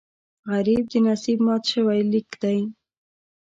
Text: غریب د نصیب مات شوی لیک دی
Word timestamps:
غریب 0.51 0.83
د 0.91 0.93
نصیب 1.07 1.39
مات 1.45 1.63
شوی 1.71 1.99
لیک 2.11 2.29
دی 2.41 2.59